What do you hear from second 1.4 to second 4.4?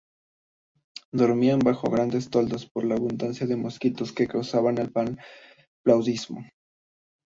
bajo grandes toldos por la abundancia de mosquitos que